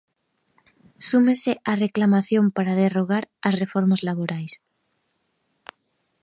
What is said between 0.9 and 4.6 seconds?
Súmese á reclamación para derrogar as reformas laborais.